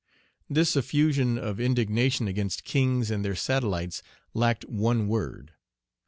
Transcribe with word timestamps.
This 0.49 0.75
effusion 0.75 1.37
of 1.37 1.59
indignation 1.59 2.27
against 2.27 2.63
"kings 2.63 3.11
and 3.11 3.23
their 3.23 3.35
satellites" 3.35 4.01
lacked 4.33 4.65
one 4.65 5.07
word. 5.07 5.53